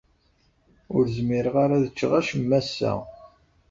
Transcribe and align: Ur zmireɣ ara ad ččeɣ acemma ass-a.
Ur 0.95 1.03
zmireɣ 1.15 1.55
ara 1.63 1.73
ad 1.77 1.85
ččeɣ 1.93 2.11
acemma 2.19 2.55
ass-a. 2.59 2.93